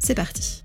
[0.00, 0.64] c'est parti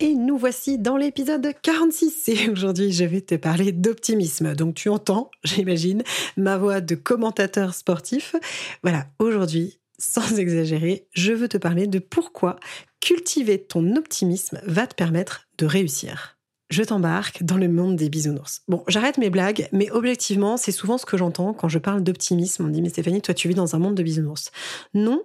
[0.00, 4.54] et nous voici dans l'épisode 46 et aujourd'hui je vais te parler d'optimisme.
[4.54, 6.02] Donc tu entends, j'imagine,
[6.36, 8.34] ma voix de commentateur sportif.
[8.82, 12.56] Voilà, aujourd'hui, sans exagérer, je veux te parler de pourquoi
[13.00, 16.38] cultiver ton optimisme va te permettre de réussir.
[16.70, 18.62] Je t'embarque dans le monde des bisounours.
[18.68, 22.64] Bon, j'arrête mes blagues, mais objectivement, c'est souvent ce que j'entends quand je parle d'optimisme.
[22.64, 24.52] On dit, mais Stéphanie, toi, tu vis dans un monde de bisounours.
[24.94, 25.24] Non,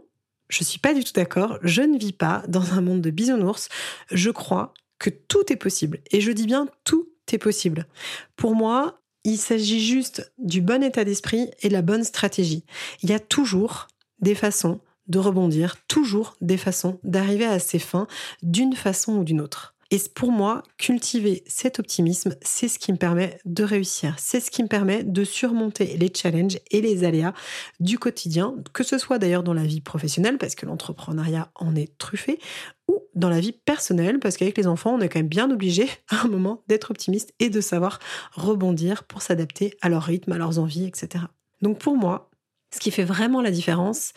[0.56, 1.60] je suis pas du tout d'accord.
[1.64, 3.68] Je ne vis pas dans un monde de bisounours.
[4.10, 6.00] Je crois que tout est possible.
[6.12, 7.86] Et je dis bien tout est possible.
[8.38, 12.64] Pour moi, il s'agit juste du bon état d'esprit et de la bonne stratégie.
[13.02, 13.88] Il y a toujours
[14.20, 18.08] des façons de rebondir, toujours des façons d'arriver à ses fins
[18.42, 19.75] d'une façon ou d'une autre.
[19.92, 24.16] Et pour moi, cultiver cet optimisme, c'est ce qui me permet de réussir.
[24.18, 27.34] C'est ce qui me permet de surmonter les challenges et les aléas
[27.80, 31.96] du quotidien, que ce soit d'ailleurs dans la vie professionnelle, parce que l'entrepreneuriat en est
[32.00, 32.40] truffé,
[32.88, 35.88] ou dans la vie personnelle, parce qu'avec les enfants, on est quand même bien obligé
[36.10, 38.00] à un moment d'être optimiste et de savoir
[38.34, 41.26] rebondir pour s'adapter à leur rythme, à leurs envies, etc.
[41.62, 42.32] Donc pour moi,
[42.74, 44.14] ce qui fait vraiment la différence,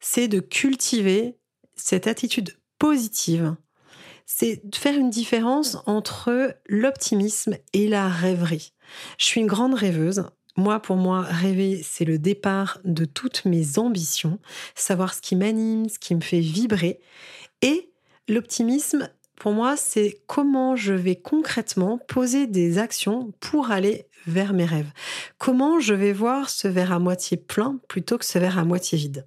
[0.00, 1.36] c'est de cultiver
[1.76, 3.54] cette attitude positive
[4.26, 8.72] c'est de faire une différence entre l'optimisme et la rêverie.
[9.18, 10.24] Je suis une grande rêveuse.
[10.56, 14.38] Moi, pour moi, rêver, c'est le départ de toutes mes ambitions,
[14.74, 16.98] savoir ce qui m'anime, ce qui me fait vibrer.
[17.62, 17.90] Et
[18.28, 24.64] l'optimisme, pour moi, c'est comment je vais concrètement poser des actions pour aller vers mes
[24.64, 24.90] rêves.
[25.38, 28.98] Comment je vais voir ce verre à moitié plein plutôt que ce verre à moitié
[28.98, 29.26] vide.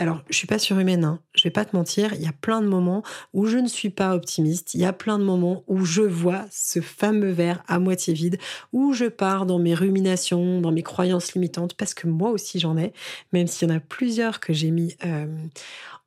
[0.00, 1.20] Alors, je suis pas surhumaine, hein.
[1.34, 3.02] je vais pas te mentir, il y a plein de moments
[3.34, 6.46] où je ne suis pas optimiste, il y a plein de moments où je vois
[6.50, 8.38] ce fameux verre à moitié vide,
[8.72, 12.78] où je pars dans mes ruminations, dans mes croyances limitantes, parce que moi aussi j'en
[12.78, 12.94] ai,
[13.34, 15.26] même s'il y en a plusieurs que j'ai mis euh,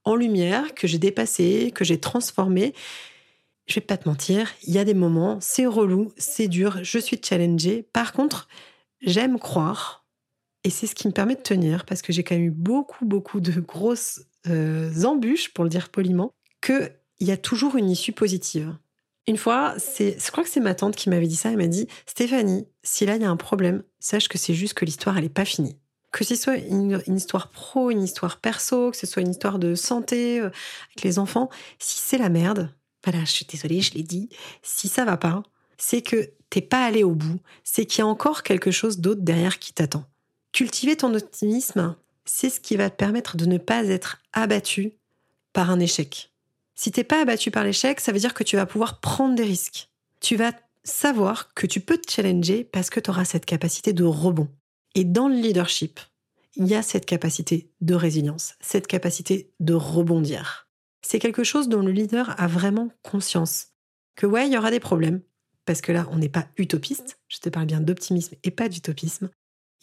[0.05, 2.73] en lumière, que j'ai dépassé, que j'ai transformé.
[3.67, 6.97] Je vais pas te mentir, il y a des moments, c'est relou, c'est dur, je
[6.97, 7.85] suis challengée.
[7.93, 8.47] Par contre,
[9.03, 10.02] j'aime croire
[10.63, 13.05] et c'est ce qui me permet de tenir, parce que j'ai quand même eu beaucoup,
[13.05, 18.13] beaucoup de grosses euh, embûches, pour le dire poliment, qu'il y a toujours une issue
[18.13, 18.75] positive.
[19.27, 21.49] Une fois, c'est, je crois que c'est ma tante qui m'avait dit ça.
[21.51, 24.73] Elle m'a dit Stéphanie, si là il y a un problème, sache que c'est juste
[24.73, 25.77] que l'histoire elle n'est pas finie.
[26.11, 29.75] Que ce soit une, histoire pro, une histoire perso, que ce soit une histoire de
[29.75, 30.49] santé euh,
[30.89, 31.49] avec les enfants,
[31.79, 34.29] si c'est la merde, voilà, je suis désolée, je l'ai dit,
[34.61, 35.43] si ça va pas,
[35.77, 39.21] c'est que t'es pas allé au bout, c'est qu'il y a encore quelque chose d'autre
[39.21, 40.05] derrière qui t'attend.
[40.53, 44.93] Cultiver ton optimisme, c'est ce qui va te permettre de ne pas être abattu
[45.51, 46.31] par un échec.
[46.75, 49.43] Si t'es pas abattu par l'échec, ça veut dire que tu vas pouvoir prendre des
[49.43, 49.89] risques.
[50.21, 50.51] Tu vas
[50.83, 54.47] savoir que tu peux te challenger parce que tu auras cette capacité de rebond.
[54.93, 55.99] Et dans le leadership,
[56.55, 60.67] il y a cette capacité de résilience, cette capacité de rebondir.
[61.01, 63.69] C'est quelque chose dont le leader a vraiment conscience.
[64.15, 65.21] Que ouais, il y aura des problèmes,
[65.65, 69.31] parce que là, on n'est pas utopiste, je te parle bien d'optimisme et pas d'utopisme,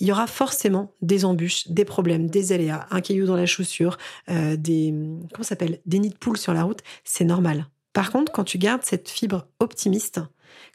[0.00, 3.98] il y aura forcément des embûches, des problèmes, des aléas, un caillou dans la chaussure,
[4.30, 4.92] euh, des
[5.32, 7.66] comment s'appelle, des nids de poules sur la route, c'est normal.
[7.92, 10.20] Par contre, quand tu gardes cette fibre optimiste,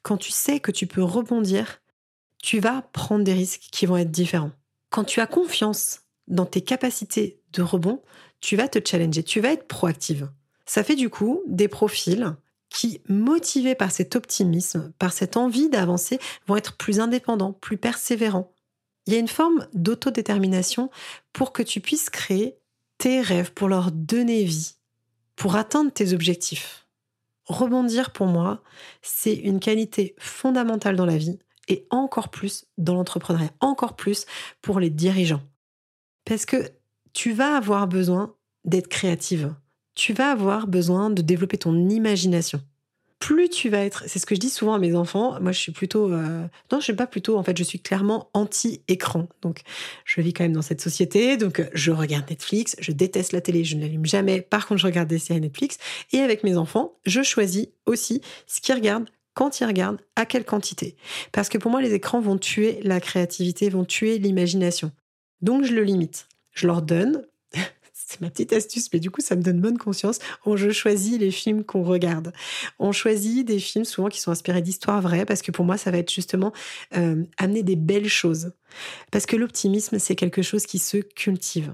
[0.04, 1.82] quand tu sais que tu peux rebondir,
[2.42, 4.52] tu vas prendre des risques qui vont être différents.
[4.92, 8.02] Quand tu as confiance dans tes capacités de rebond,
[8.42, 10.30] tu vas te challenger, tu vas être proactive.
[10.68, 12.36] Ça fait du coup des profils
[12.70, 18.54] qui, motivés par cet optimisme, par cette envie d'avancer, vont être plus indépendants, plus persévérants,
[19.06, 20.90] il y a une forme d'autodétermination
[21.34, 22.58] pour que tu puisses créer
[22.98, 24.76] tes rêves, pour leur donner vie,
[25.36, 26.88] pour atteindre tes objectifs.
[27.46, 28.64] Rebondir pour moi,
[29.02, 34.26] c'est une qualité fondamentale dans la vie et encore plus dans l'entrepreneuriat, encore plus
[34.62, 35.44] pour les dirigeants.
[36.24, 36.72] Parce que
[37.14, 39.54] tu vas avoir besoin d'être créative,
[39.94, 42.62] tu vas avoir besoin de développer ton imagination
[43.20, 45.60] plus tu vas être, c'est ce que je dis souvent à mes enfants, moi je
[45.60, 49.28] suis plutôt, euh, non je suis pas plutôt, en fait je suis clairement anti-écran.
[49.42, 49.62] Donc
[50.04, 53.64] je vis quand même dans cette société, donc je regarde Netflix, je déteste la télé,
[53.64, 55.78] je ne l'allume jamais, par contre je regarde des séries Netflix,
[56.12, 60.46] et avec mes enfants, je choisis aussi ce qu'ils regardent, quand ils regardent, à quelle
[60.46, 60.96] quantité.
[61.32, 64.92] Parce que pour moi les écrans vont tuer la créativité, vont tuer l'imagination.
[65.42, 66.28] Donc je le limite.
[66.54, 67.26] Je leur donne
[68.08, 70.20] c'est ma petite astuce, mais du coup, ça me donne bonne conscience.
[70.46, 72.34] On, je choisis les films qu'on regarde.
[72.80, 75.92] On choisit des films souvent qui sont inspirés d'histoires vraies, parce que pour moi, ça
[75.92, 76.54] va être justement
[76.96, 78.52] euh, amener des belles choses.
[79.12, 81.74] Parce que l'optimisme, c'est quelque chose qui se cultive.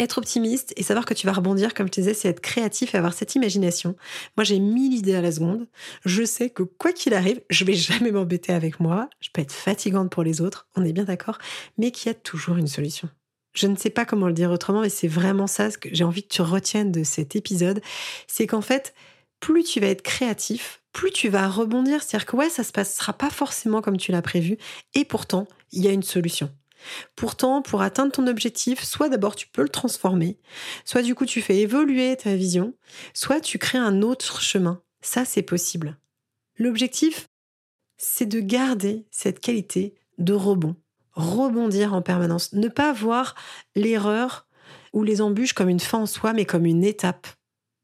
[0.00, 2.94] Être optimiste et savoir que tu vas rebondir, comme je te disais, c'est être créatif
[2.94, 3.96] et avoir cette imagination.
[4.36, 5.66] Moi, j'ai mille idées à la seconde.
[6.04, 9.10] Je sais que quoi qu'il arrive, je vais jamais m'embêter avec moi.
[9.20, 11.38] Je peux être fatigante pour les autres, on est bien d'accord,
[11.76, 13.08] mais qu'il y a toujours une solution.
[13.52, 16.22] Je ne sais pas comment le dire autrement, mais c'est vraiment ça que j'ai envie
[16.22, 17.80] que tu retiennes de cet épisode.
[18.26, 18.94] C'est qu'en fait,
[19.40, 22.02] plus tu vas être créatif, plus tu vas rebondir.
[22.02, 24.58] C'est-à-dire que ouais, ça se passera pas forcément comme tu l'as prévu,
[24.94, 26.50] et pourtant, il y a une solution.
[27.16, 30.38] Pourtant, pour atteindre ton objectif, soit d'abord tu peux le transformer,
[30.84, 32.74] soit du coup tu fais évoluer ta vision,
[33.14, 34.82] soit tu crées un autre chemin.
[35.00, 35.98] Ça, c'est possible.
[36.56, 37.28] L'objectif,
[37.96, 40.76] c'est de garder cette qualité de rebond,
[41.18, 43.34] rebondir en permanence, ne pas voir
[43.74, 44.46] l'erreur
[44.92, 47.26] ou les embûches comme une fin en soi, mais comme une étape.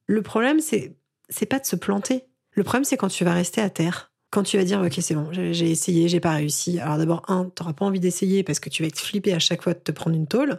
[0.07, 0.97] Le problème, c'est
[1.29, 2.25] c'est pas de se planter.
[2.53, 5.15] Le problème, c'est quand tu vas rester à terre quand tu vas dire ok c'est
[5.15, 8.69] bon j'ai essayé j'ai pas réussi alors d'abord un t'auras pas envie d'essayer parce que
[8.69, 10.59] tu vas être flippé à chaque fois de te prendre une tôle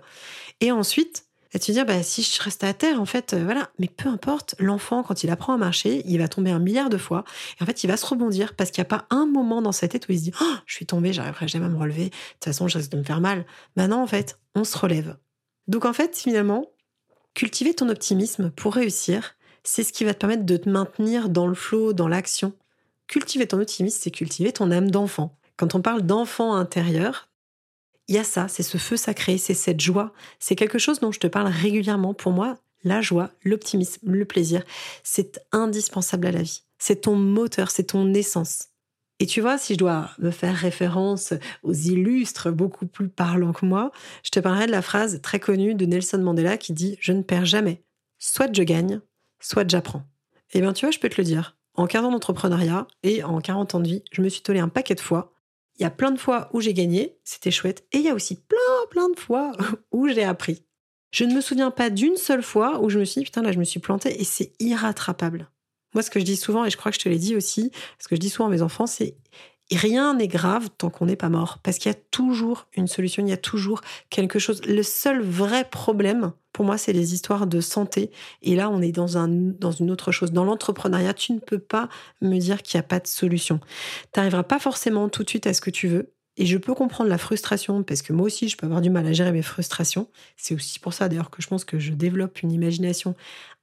[0.62, 1.25] et ensuite
[1.56, 3.70] vas te dire bah si je reste à terre en fait euh, voilà.
[3.80, 6.98] Mais peu importe l'enfant quand il apprend à marcher il va tomber un milliard de
[6.98, 7.24] fois.
[7.60, 9.72] Et en fait il va se rebondir parce qu'il n'y a pas un moment dans
[9.72, 12.06] sa tête où il se dit oh je suis tombé j'arriverai jamais à me relever.
[12.06, 13.46] De toute façon je risque de me faire mal.
[13.76, 15.18] Bah non en fait on se relève.
[15.68, 16.66] Donc en fait finalement
[17.34, 21.48] cultiver ton optimisme pour réussir c'est ce qui va te permettre de te maintenir dans
[21.48, 22.54] le flot, dans l'action.
[23.08, 25.38] Cultiver ton optimisme, c'est cultiver ton âme d'enfant.
[25.58, 27.30] Quand on parle d'enfant intérieur,
[28.08, 30.14] il y a ça, c'est ce feu sacré, c'est cette joie.
[30.40, 32.14] C'est quelque chose dont je te parle régulièrement.
[32.14, 34.64] Pour moi, la joie, l'optimisme, le plaisir,
[35.04, 36.62] c'est indispensable à la vie.
[36.78, 38.70] C'est ton moteur, c'est ton essence.
[39.20, 43.66] Et tu vois, si je dois me faire référence aux illustres beaucoup plus parlants que
[43.66, 43.92] moi,
[44.24, 47.22] je te parlerai de la phrase très connue de Nelson Mandela qui dit Je ne
[47.22, 47.82] perds jamais.
[48.20, 49.00] Soit je gagne,
[49.40, 50.04] soit j'apprends.
[50.54, 51.58] Eh bien, tu vois, je peux te le dire.
[51.76, 54.70] En 15 ans d'entrepreneuriat et en 40 ans de vie, je me suis tollé un
[54.70, 55.34] paquet de fois.
[55.78, 58.14] Il y a plein de fois où j'ai gagné, c'était chouette, et il y a
[58.14, 59.52] aussi plein, plein de fois
[59.92, 60.66] où j'ai appris.
[61.12, 63.52] Je ne me souviens pas d'une seule fois où je me suis dit, putain, là,
[63.52, 65.50] je me suis plantée et c'est irrattrapable.
[65.94, 67.72] Moi, ce que je dis souvent, et je crois que je te l'ai dit aussi,
[68.00, 69.16] ce que je dis souvent à mes enfants, c'est
[69.72, 71.60] rien n'est grave tant qu'on n'est pas mort.
[71.64, 74.62] Parce qu'il y a toujours une solution, il y a toujours quelque chose.
[74.66, 78.12] Le seul vrai problème, pour moi, c'est les histoires de santé.
[78.42, 80.32] Et là, on est dans, un, dans une autre chose.
[80.32, 81.90] Dans l'entrepreneuriat, tu ne peux pas
[82.22, 83.60] me dire qu'il n'y a pas de solution.
[84.14, 86.15] Tu n'arriveras pas forcément tout de suite à ce que tu veux.
[86.38, 89.06] Et je peux comprendre la frustration, parce que moi aussi, je peux avoir du mal
[89.08, 90.10] à gérer mes frustrations.
[90.36, 93.16] C'est aussi pour ça, d'ailleurs, que je pense que je développe une imagination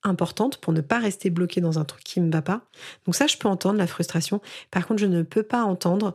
[0.02, 2.66] importante pour ne pas rester bloqué dans un truc qui ne me va pas.
[3.04, 4.40] Donc ça, je peux entendre la frustration.
[4.70, 6.14] Par contre, je ne peux pas entendre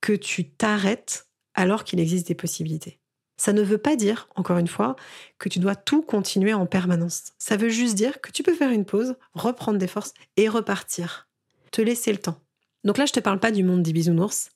[0.00, 3.00] que tu t'arrêtes alors qu'il existe des possibilités.
[3.36, 4.96] Ça ne veut pas dire, encore une fois,
[5.38, 7.32] que tu dois tout continuer en permanence.
[7.38, 11.28] Ça veut juste dire que tu peux faire une pause, reprendre des forces et repartir.
[11.70, 12.40] Te laisser le temps.
[12.84, 14.50] Donc là, je ne te parle pas du monde des bisounours.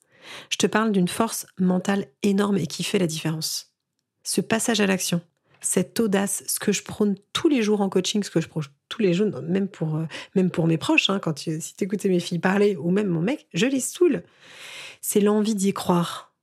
[0.51, 3.73] Je te parle d'une force mentale énorme et qui fait la différence.
[4.25, 5.21] Ce passage à l'action,
[5.61, 8.65] cette audace, ce que je prône tous les jours en coaching, ce que je prône
[8.89, 11.75] tous les jours, même pour, euh, même pour mes proches, hein, quand tu, si
[12.09, 14.23] mes filles parler ou même mon mec, je les saoule.
[15.01, 16.35] C'est l'envie d'y croire.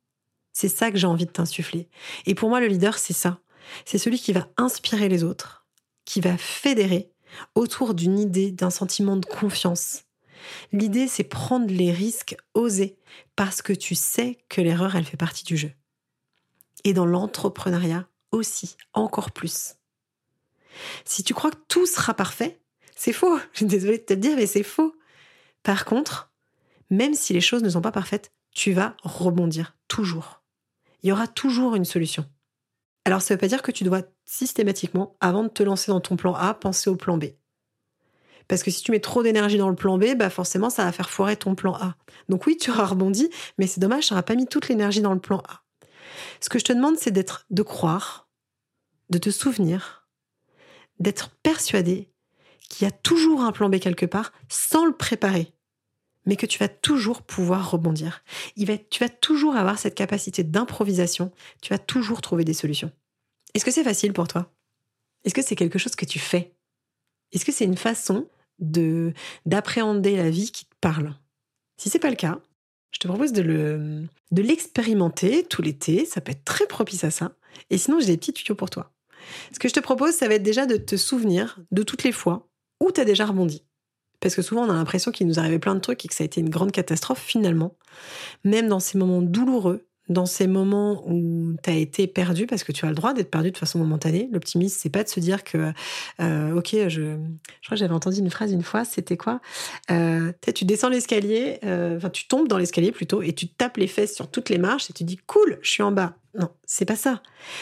[0.54, 1.90] C'est ça que j'ai envie de t'insuffler.
[2.26, 3.40] Et pour moi, le leader, c'est ça.
[3.84, 5.66] C'est celui qui va inspirer les autres,
[6.06, 7.12] qui va fédérer
[7.56, 10.04] autour d'une idée, d'un sentiment de confiance,
[10.72, 12.98] L'idée, c'est prendre les risques, oser,
[13.36, 15.72] parce que tu sais que l'erreur, elle fait partie du jeu.
[16.84, 19.76] Et dans l'entrepreneuriat aussi, encore plus.
[21.06, 22.60] Si tu crois que tout sera parfait,
[22.96, 23.38] c'est faux.
[23.54, 24.96] Je suis désolée de te le dire, mais c'est faux.
[25.64, 26.32] Par contre,
[26.90, 30.42] même si les choses ne sont pas parfaites, tu vas rebondir, toujours.
[31.04, 32.26] Il y aura toujours une solution.
[33.06, 36.02] Alors ça ne veut pas dire que tu dois systématiquement, avant de te lancer dans
[36.02, 37.26] ton plan A, penser au plan B.
[38.48, 40.92] Parce que si tu mets trop d'énergie dans le plan B, bah forcément, ça va
[40.92, 41.96] faire foirer ton plan A.
[42.30, 45.14] Donc oui, tu auras rebondi, mais c'est dommage, tu n'auras pas mis toute l'énergie dans
[45.14, 45.64] le plan A.
[46.40, 48.30] Ce que je te demande, c'est d'être, de croire,
[49.10, 50.08] de te souvenir,
[51.00, 52.12] d'être persuadé
[52.70, 55.54] qu'il y a toujours un plan B quelque part, sans le préparer,
[56.26, 58.24] mais que tu vas toujours pouvoir rebondir.
[58.56, 62.92] Tu vas toujours avoir cette capacité d'improvisation, tu vas toujours trouver des solutions.
[63.54, 64.52] Est-ce que c'est facile pour toi?
[65.24, 66.55] Est-ce que c'est quelque chose que tu fais?
[67.32, 68.28] Est-ce que c'est une façon
[68.60, 69.14] de
[69.46, 71.16] d'appréhender la vie qui te parle?
[71.78, 72.40] Si c'est pas le cas,
[72.92, 77.12] je te propose de le de l'expérimenter tout l'été, ça peut être très propice à
[77.12, 77.34] ça.
[77.70, 78.92] Et sinon, j'ai des petits tuyaux pour toi.
[79.54, 82.12] Ce que je te propose, ça va être déjà de te souvenir de toutes les
[82.12, 82.48] fois
[82.82, 83.64] où tu as déjà rebondi.
[84.20, 86.24] Parce que souvent, on a l'impression qu'il nous arrivait plein de trucs et que ça
[86.24, 87.78] a été une grande catastrophe finalement.
[88.44, 92.72] Même dans ces moments douloureux, dans ces moments où tu as été perdu, parce que
[92.72, 94.30] tu as le droit d'être perdu de façon momentanée.
[94.32, 95.72] L'optimisme, c'est pas de se dire que,
[96.20, 99.42] euh, ok, je, je crois que j'avais entendu une phrase une fois, c'était quoi
[99.90, 103.88] euh, Tu descends l'escalier, euh, enfin, tu tombes dans l'escalier plutôt, et tu tapes les
[103.88, 106.16] fesses sur toutes les marches et tu dis, cool, je suis en bas.
[106.38, 107.22] Non, c'est pas ça.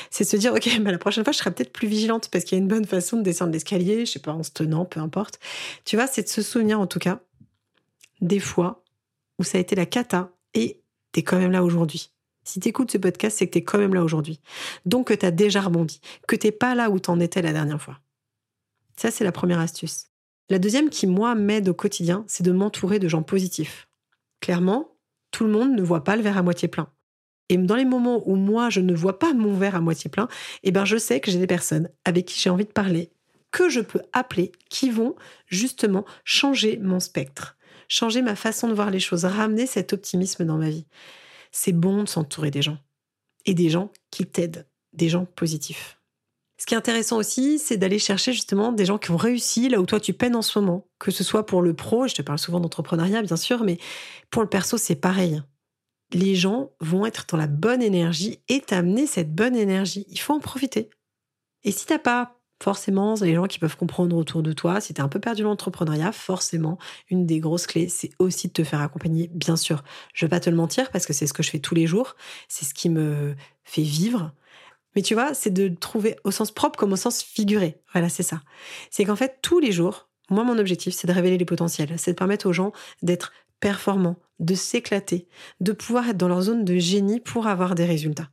[0.10, 2.58] C'est se dire, ok, bah, la prochaine fois, je serai peut-être plus vigilante parce qu'il
[2.58, 5.00] y a une bonne façon de descendre l'escalier, je sais pas, en se tenant, peu
[5.00, 5.40] importe.
[5.86, 7.20] Tu vois, c'est de se souvenir en tout cas
[8.22, 8.84] des fois
[9.38, 10.82] où ça a été la cata et
[11.12, 12.13] tu es quand même là aujourd'hui.
[12.44, 14.40] Si tu écoutes ce podcast, c'est que tu es quand même là aujourd'hui.
[14.86, 17.54] Donc que tu as déjà rebondi, que tu pas là où tu en étais la
[17.54, 18.00] dernière fois.
[18.98, 20.08] Ça, c'est la première astuce.
[20.50, 23.88] La deuxième qui, moi, m'aide au quotidien, c'est de m'entourer de gens positifs.
[24.42, 24.98] Clairement,
[25.32, 26.90] tout le monde ne voit pas le verre à moitié plein.
[27.50, 30.28] Et dans les moments où moi, je ne vois pas mon verre à moitié plein,
[30.64, 33.12] eh ben, je sais que j'ai des personnes avec qui j'ai envie de parler,
[33.52, 35.16] que je peux appeler, qui vont
[35.48, 37.58] justement changer mon spectre,
[37.88, 40.86] changer ma façon de voir les choses, ramener cet optimisme dans ma vie.
[41.54, 42.80] C'est bon de s'entourer des gens
[43.46, 46.00] et des gens qui t'aident, des gens positifs.
[46.58, 49.80] Ce qui est intéressant aussi, c'est d'aller chercher justement des gens qui ont réussi là
[49.80, 52.22] où toi tu peines en ce moment, que ce soit pour le pro, je te
[52.22, 53.78] parle souvent d'entrepreneuriat bien sûr, mais
[54.30, 55.42] pour le perso c'est pareil.
[56.12, 60.06] Les gens vont être dans la bonne énergie et t'amener cette bonne énergie.
[60.10, 60.90] Il faut en profiter.
[61.64, 64.80] Et si t'as pas forcément, les gens qui peuvent comprendre autour de toi.
[64.82, 66.78] Si tu un peu perdu dans l'entrepreneuriat, forcément,
[67.10, 69.84] une des grosses clés, c'est aussi de te faire accompagner, bien sûr.
[70.14, 71.88] Je vais pas te le mentir parce que c'est ce que je fais tous les
[71.88, 72.16] jours.
[72.48, 74.32] C'est ce qui me fait vivre.
[74.96, 77.82] Mais tu vois, c'est de trouver au sens propre comme au sens figuré.
[77.94, 78.42] Voilà, c'est ça.
[78.92, 81.94] C'est qu'en fait, tous les jours, moi, mon objectif, c'est de révéler les potentiels.
[81.98, 85.28] C'est de permettre aux gens d'être performants, de s'éclater,
[85.60, 88.30] de pouvoir être dans leur zone de génie pour avoir des résultats.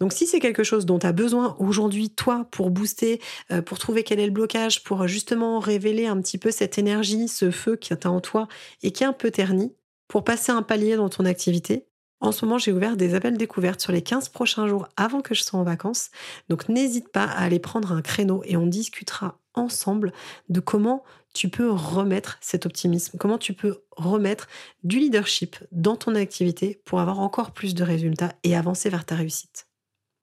[0.00, 3.78] Donc si c'est quelque chose dont tu as besoin aujourd'hui, toi, pour booster, euh, pour
[3.78, 7.76] trouver quel est le blocage, pour justement révéler un petit peu cette énergie, ce feu
[7.76, 8.48] qui est en toi
[8.82, 9.74] et qui est un peu terni,
[10.08, 11.86] pour passer un palier dans ton activité,
[12.20, 15.34] en ce moment, j'ai ouvert des appels découvertes sur les 15 prochains jours avant que
[15.34, 16.10] je sois en vacances.
[16.50, 20.12] Donc n'hésite pas à aller prendre un créneau et on discutera ensemble
[20.50, 21.02] de comment
[21.32, 24.48] tu peux remettre cet optimisme, comment tu peux remettre
[24.84, 29.14] du leadership dans ton activité pour avoir encore plus de résultats et avancer vers ta
[29.14, 29.69] réussite.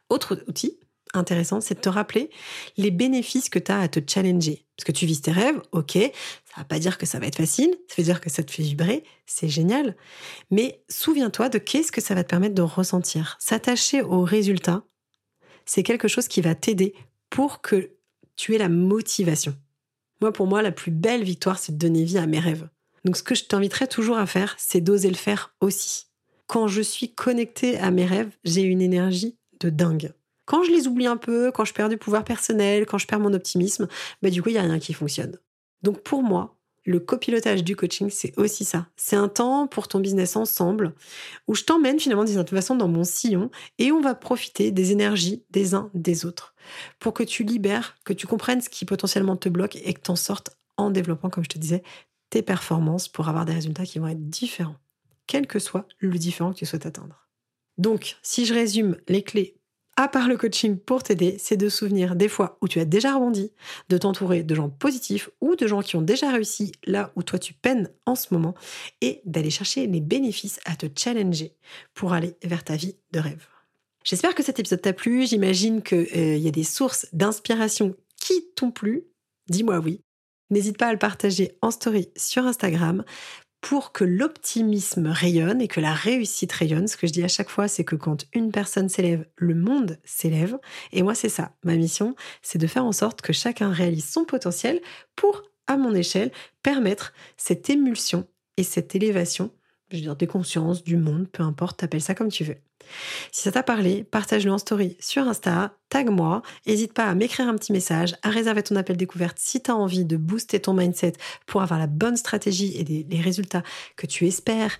[0.09, 0.79] Autre outil
[1.13, 2.29] intéressant, c'est de te rappeler
[2.77, 4.65] les bénéfices que tu as à te challenger.
[4.75, 7.37] Parce que tu vises tes rêves, ok, ça va pas dire que ça va être
[7.37, 9.95] facile, ça veut dire que ça te fait vibrer, c'est génial.
[10.51, 13.37] Mais souviens-toi de qu'est-ce que ça va te permettre de ressentir.
[13.39, 14.83] S'attacher aux résultats,
[15.65, 16.93] c'est quelque chose qui va t'aider
[17.29, 17.91] pour que
[18.35, 19.55] tu aies la motivation.
[20.21, 22.69] Moi, pour moi, la plus belle victoire, c'est de donner vie à mes rêves.
[23.05, 26.05] Donc, ce que je t'inviterais toujours à faire, c'est d'oser le faire aussi.
[26.47, 30.13] Quand je suis connectée à mes rêves, j'ai une énergie de dingue.
[30.45, 33.19] Quand je les oublie un peu, quand je perds du pouvoir personnel, quand je perds
[33.19, 33.87] mon optimisme,
[34.21, 35.37] bah du coup, il n'y a rien qui fonctionne.
[35.83, 38.87] Donc pour moi, le copilotage du coaching, c'est aussi ça.
[38.95, 40.93] C'est un temps pour ton business ensemble,
[41.47, 44.93] où je t'emmène finalement d'une certaine façon dans mon sillon et on va profiter des
[44.93, 46.55] énergies des uns des autres
[46.99, 50.11] pour que tu libères, que tu comprennes ce qui potentiellement te bloque et que tu
[50.11, 51.83] en sortes en développant, comme je te disais,
[52.29, 54.77] tes performances pour avoir des résultats qui vont être différents,
[55.27, 57.26] quel que soit le différent que tu souhaites atteindre.
[57.77, 59.57] Donc, si je résume les clés
[59.97, 63.15] à part le coaching pour t'aider, c'est de souvenir des fois où tu as déjà
[63.15, 63.51] rebondi,
[63.89, 67.39] de t'entourer de gens positifs ou de gens qui ont déjà réussi là où toi
[67.39, 68.53] tu peines en ce moment
[69.01, 71.55] et d'aller chercher les bénéfices à te challenger
[71.95, 73.47] pour aller vers ta vie de rêve.
[74.03, 78.45] J'espère que cet épisode t'a plu, j'imagine qu'il euh, y a des sources d'inspiration qui
[78.55, 79.07] t'ont plu.
[79.49, 80.01] Dis-moi oui.
[80.49, 83.03] N'hésite pas à le partager en story sur Instagram
[83.61, 86.87] pour que l'optimisme rayonne et que la réussite rayonne.
[86.87, 89.99] Ce que je dis à chaque fois, c'est que quand une personne s'élève, le monde
[90.03, 90.57] s'élève.
[90.91, 91.51] Et moi, c'est ça.
[91.63, 94.81] Ma mission, c'est de faire en sorte que chacun réalise son potentiel
[95.15, 96.31] pour, à mon échelle,
[96.63, 99.51] permettre cette émulsion et cette élévation
[99.89, 102.57] je veux dire, des consciences, du monde, peu importe, t'appelles ça comme tu veux.
[103.31, 107.55] Si ça t'a parlé, partage-le en story sur Insta, tag-moi, n'hésite pas à m'écrire un
[107.55, 111.13] petit message, à réserver ton appel découverte si tu as envie de booster ton mindset
[111.45, 113.63] pour avoir la bonne stratégie et les résultats
[113.97, 114.77] que tu espères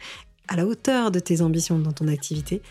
[0.47, 2.61] à la hauteur de tes ambitions dans ton activité.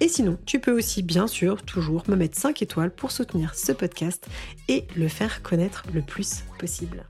[0.00, 3.72] Et sinon, tu peux aussi bien sûr toujours me mettre 5 étoiles pour soutenir ce
[3.72, 4.26] podcast
[4.68, 7.06] et le faire connaître le plus possible.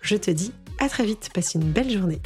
[0.00, 2.20] Je te dis à très vite, passe une belle journée.